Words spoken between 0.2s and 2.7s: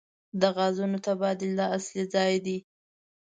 د غازونو تبادله اصلي ځای دی.